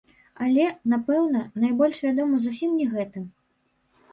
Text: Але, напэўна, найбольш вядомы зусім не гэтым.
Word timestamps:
Але, 0.45 0.63
напэўна, 0.93 1.43
найбольш 1.65 1.97
вядомы 2.07 2.35
зусім 2.47 2.71
не 2.81 2.87
гэтым. 2.95 3.29